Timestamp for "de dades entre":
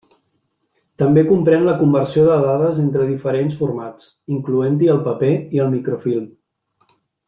2.31-3.07